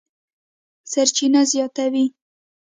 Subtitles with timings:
[0.91, 2.05] سرچینه زیاتوي،